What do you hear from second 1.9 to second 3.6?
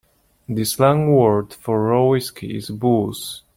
whiskey is booze.